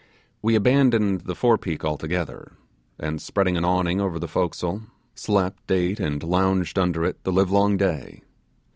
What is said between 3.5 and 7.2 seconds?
an awning over the forecastle, slept, ate, and lounged under